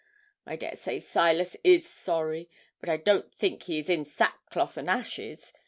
[0.47, 4.89] I dare say Silas is sorry, but I don't think he is in sackcloth and
[4.89, 5.53] ashes.